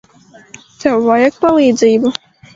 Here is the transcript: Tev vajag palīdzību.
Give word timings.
Tev 0.83 1.03
vajag 1.09 1.37
palīdzību. 1.45 2.15